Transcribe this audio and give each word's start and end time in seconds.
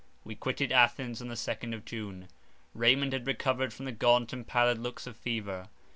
We 0.23 0.33
quitted 0.33 0.71
Athens 0.71 1.21
on 1.21 1.27
the 1.27 1.35
2nd 1.35 1.75
of 1.75 1.85
June. 1.85 2.27
Raymond 2.73 3.13
had 3.13 3.27
recovered 3.27 3.71
from 3.71 3.85
the 3.85 3.91
gaunt 3.91 4.33
and 4.33 4.47
pallid 4.47 4.79
looks 4.79 5.05
of 5.05 5.15
fever. 5.15 5.69